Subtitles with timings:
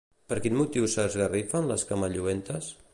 [0.31, 2.77] Per quin motiu s'esgarrifen les camalluentes?